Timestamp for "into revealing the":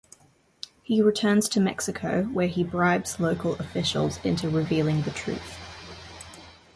4.25-5.11